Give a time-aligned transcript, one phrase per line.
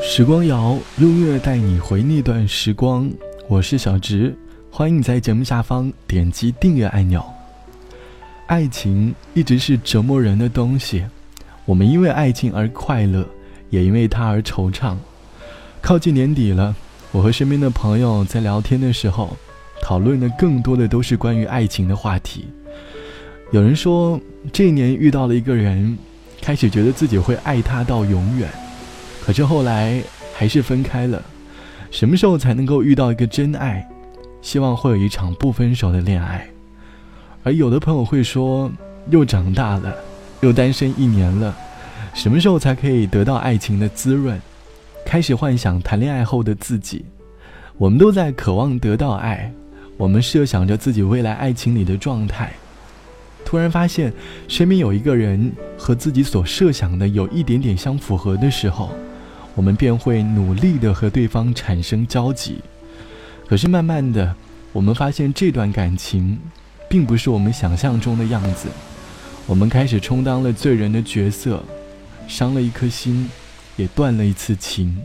[0.00, 3.10] 时光谣，用音乐带你回那段时光。
[3.48, 4.34] 我是小直，
[4.70, 7.24] 欢迎你在节目下方点击订阅按钮。
[8.46, 11.04] 爱情一直是折磨人的东西，
[11.64, 13.26] 我们因为爱情而快乐，
[13.70, 14.96] 也因为它而惆怅。
[15.82, 16.74] 靠近年底了，
[17.10, 19.36] 我和身边的朋友在聊天的时候，
[19.82, 22.46] 讨论的更多的都是关于爱情的话题。
[23.50, 24.20] 有人说，
[24.52, 25.98] 这一年遇到了一个人，
[26.40, 28.48] 开始觉得自己会爱他到永远。
[29.28, 30.02] 可是后来
[30.34, 31.22] 还是分开了。
[31.90, 33.86] 什么时候才能够遇到一个真爱？
[34.40, 36.48] 希望会有一场不分手的恋爱。
[37.42, 38.72] 而有的朋友会说，
[39.10, 39.94] 又长大了，
[40.40, 41.54] 又单身一年了，
[42.14, 44.40] 什么时候才可以得到爱情的滋润？
[45.04, 47.04] 开始幻想谈恋爱后的自己。
[47.76, 49.52] 我们都在渴望得到爱，
[49.98, 52.50] 我们设想着自己未来爱情里的状态。
[53.44, 54.10] 突然发现
[54.48, 58.90] 身边有一个人和自己所设想的有一点点相符合的时候。
[59.58, 62.60] 我们便会努力的和对方产生交集，
[63.48, 64.32] 可是慢慢的，
[64.72, 66.38] 我们发现这段感情，
[66.88, 68.68] 并不是我们想象中的样子。
[69.48, 71.60] 我们开始充当了罪人的角色，
[72.28, 73.28] 伤了一颗心，
[73.74, 74.96] 也断了一次情。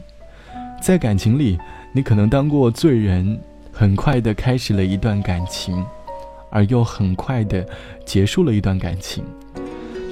[0.80, 1.58] 在感情里，
[1.92, 3.40] 你可能当过罪人，
[3.72, 5.84] 很快的开始了一段感情，
[6.52, 7.66] 而又很快的
[8.06, 9.23] 结束了一段感情。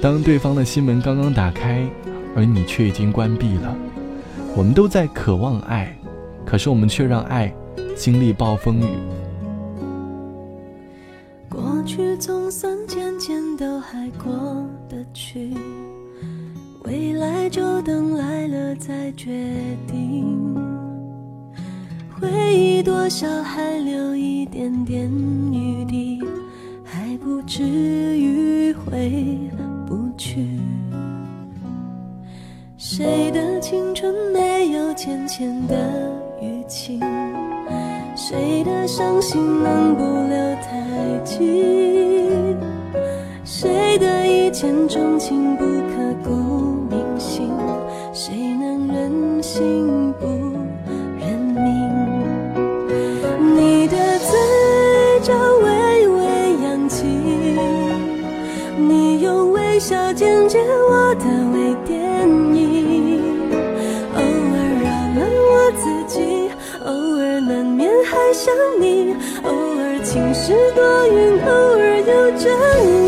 [0.02, 1.86] 当对方的心门刚刚打开，
[2.34, 3.72] 而你却已经关闭了。
[4.54, 5.96] 我们都在渴望爱，
[6.44, 7.52] 可是我们却让爱
[7.96, 8.86] 经历暴风雨。
[11.48, 15.52] 过去总算渐渐都还过得去，
[16.84, 19.52] 未来就等来了再决
[19.86, 20.54] 定。
[22.14, 25.10] 回忆多少还留一点点
[25.50, 26.22] 余地，
[26.84, 27.62] 还不至
[28.18, 29.50] 于回
[29.86, 30.61] 不去。
[32.94, 35.74] 谁的青春没有浅浅的
[36.42, 37.00] 淤青？
[38.14, 41.64] 谁的伤心能不留太迹？
[43.46, 46.34] 谁的一见钟情不刻骨
[46.90, 47.50] 铭心？
[48.12, 50.26] 谁能忍心不
[51.18, 51.64] 认命？
[53.56, 54.38] 你的嘴
[55.22, 55.32] 角
[55.64, 56.22] 微微
[56.62, 57.06] 扬起，
[58.76, 60.58] 你用微笑剪接
[60.90, 61.24] 我的
[68.44, 69.14] 想你，
[69.44, 72.52] 偶尔晴时多云，偶尔有阵
[72.88, 73.01] 雨。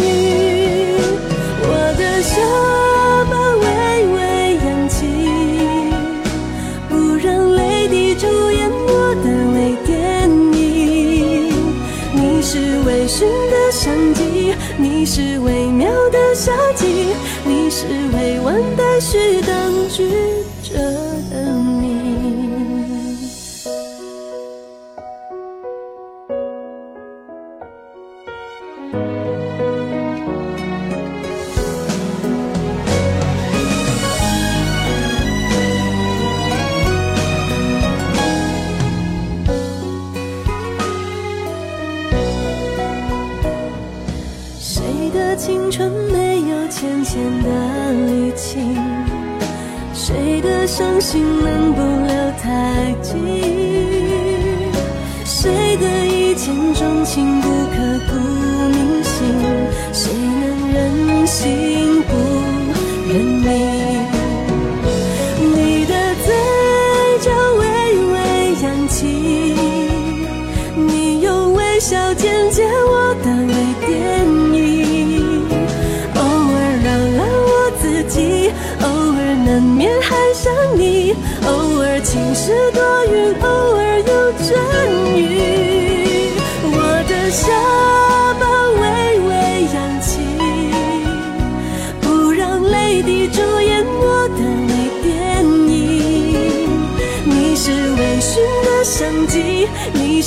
[47.42, 47.48] 的
[47.92, 48.58] 力气，
[49.92, 53.12] 谁的伤心能不留太迹？
[55.24, 57.76] 谁的一见钟情不刻
[58.08, 58.12] 骨
[58.70, 59.14] 铭心？
[59.92, 62.12] 谁能忍心不
[63.08, 63.12] 认
[63.44, 63.46] 命？
[65.56, 65.92] 你的
[66.24, 66.26] 嘴
[67.20, 67.62] 角微
[68.12, 68.14] 微
[68.62, 69.06] 扬起，
[70.76, 73.30] 你用微笑剪接我的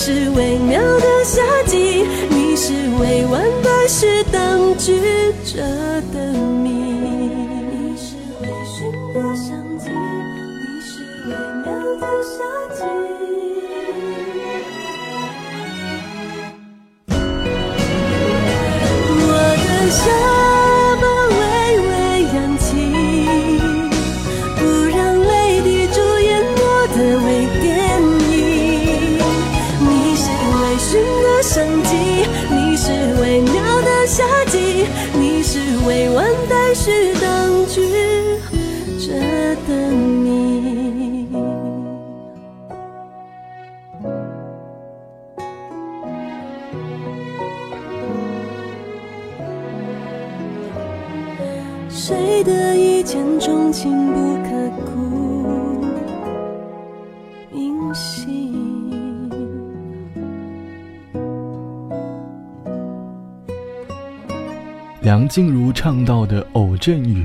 [0.07, 5.01] 是微妙的夏季，你是未完待续当局
[5.43, 5.61] 者
[6.13, 6.31] 的
[6.63, 6.69] 谜。
[6.71, 8.79] 你是微醺
[9.13, 11.31] 的香气，你是微
[11.65, 11.67] 妙
[11.99, 12.39] 的夏
[12.73, 12.79] 季。
[19.19, 19.29] 我
[19.65, 20.26] 的夏。
[53.07, 54.99] 见钟情不刻骨
[57.53, 59.31] 铭心？
[64.99, 67.23] 梁静茹唱到的偶阵雨，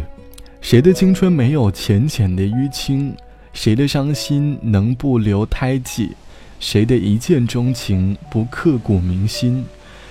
[0.61, 3.12] 谁的青春没有浅浅的淤青？
[3.52, 6.12] 谁的伤心能不留胎记？
[6.61, 9.64] 谁的一见钟情不刻骨铭心？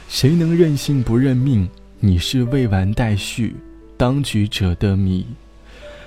[0.10, 1.70] 谁能任性不认命？
[2.02, 3.56] 你是未完待续，
[3.96, 5.26] 当局者的谜。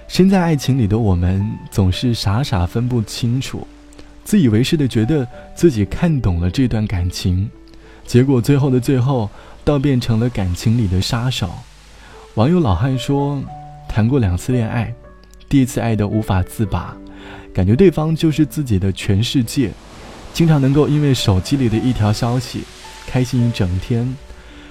[0.06, 3.66] 身在爱情里的我们，总是傻傻分不清楚，
[4.22, 7.50] 自以为是的觉得自己看懂了这段感情，
[8.06, 9.28] 结果最后的最后，
[9.64, 11.50] 倒变成了感情里的杀手。
[12.34, 13.42] 网友老汉说，
[13.88, 14.94] 谈过两次恋爱，
[15.48, 16.96] 第一次爱得无法自拔，
[17.52, 19.70] 感觉对方就是自己的全世界。
[20.32, 22.62] 经常能够因为手机里的一条消息
[23.06, 24.16] 开心一整天，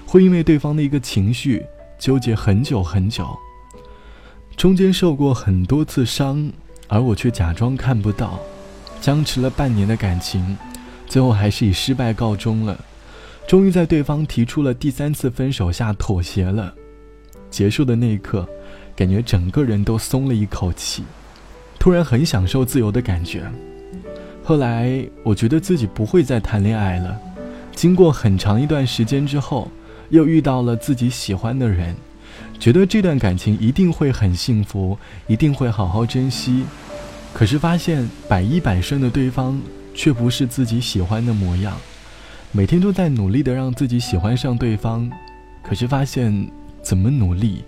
[0.06, 1.66] 会因为对方的一个情绪
[1.98, 3.28] 纠结很久很久。
[4.56, 6.52] 中间受过很多次伤，
[6.88, 8.40] 而我却假装看不到，
[9.02, 10.58] 僵持了半年的感情，
[11.08, 12.80] 最后还是以失败告终了。
[13.46, 16.74] 终于在对方提出了第三次分手下妥协了。
[17.50, 18.48] 结束的那一刻，
[18.96, 21.04] 感觉整个人都松了一口气，
[21.78, 23.44] 突然很享受自由的感觉。
[24.44, 27.20] 后来我觉得自己不会再谈恋爱了。
[27.76, 29.70] 经过很长一段时间之后，
[30.10, 31.96] 又遇到了自己喜欢的人，
[32.60, 34.98] 觉得这段感情一定会很幸福，
[35.28, 36.64] 一定会好好珍惜。
[37.34, 39.60] 可是发现百依百顺的对方
[39.94, 41.76] 却不是自己喜欢的模样，
[42.52, 45.12] 每天都在努力的让自己喜欢上对方，
[45.62, 46.50] 可是发现
[46.82, 47.64] 怎么努力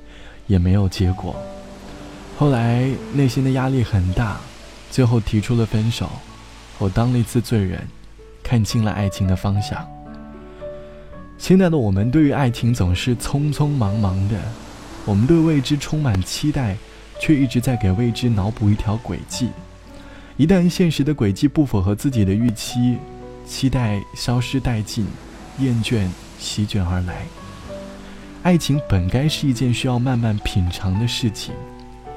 [0.47, 1.35] 也没有结果。
[2.37, 4.37] 后来内心的压力很大，
[4.91, 6.09] 最后提出了分手。
[6.77, 7.79] 我当了一次罪人，
[8.43, 9.85] 看清了爱情的方向。
[11.37, 14.39] 现在的我们对于爱情总是匆匆忙忙的，
[15.05, 16.75] 我们对未知充满期待，
[17.19, 19.49] 却一直在给未知脑补一条轨迹。
[20.35, 22.97] 一旦现实的轨迹不符合自己的预期，
[23.45, 25.05] 期待消失殆尽，
[25.59, 26.07] 厌倦
[26.39, 27.25] 席卷而来。
[28.41, 31.53] 爱情本该是一件需要慢慢品尝的事情，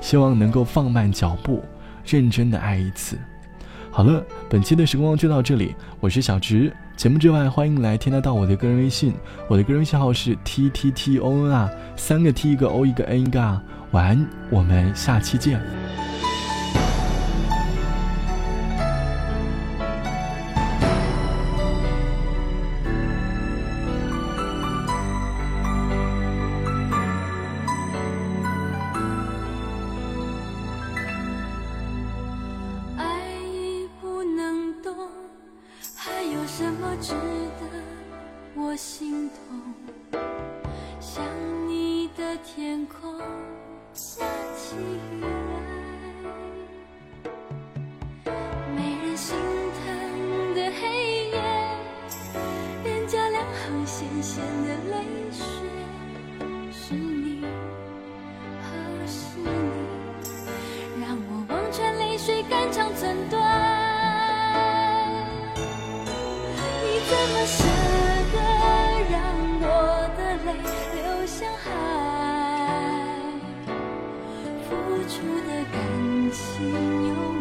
[0.01, 1.63] 希望能够放慢脚步，
[2.07, 3.19] 认真的爱一次。
[3.91, 6.75] 好了，本期的时光就到这里，我是小直。
[6.99, 9.15] 节目之外，欢迎来添加到我的个人微信，
[9.47, 13.63] 我的个人微信号是 t t t o n 啊，三个 t 一个 o 一个 n 一个啊。
[13.93, 15.61] 晚安，我们下期见。
[39.47, 40.21] 痛，
[41.01, 41.25] 想
[41.69, 43.19] 你的天空
[43.93, 44.25] 下
[44.57, 45.21] 起雨
[48.25, 48.31] 来，
[48.75, 51.37] 没人心疼的黑夜，
[52.85, 54.95] 脸颊两行咸咸的泪
[55.31, 55.45] 水，
[56.73, 57.45] 是你，
[58.63, 58.65] 哦
[59.07, 59.47] 是你，
[61.01, 63.39] 让我望穿泪水肝肠寸断，
[66.83, 67.59] 你怎么舍
[70.63, 71.67] 流向海，
[74.69, 74.71] 付
[75.09, 75.15] 出
[75.47, 75.77] 的感
[76.33, 77.38] 情。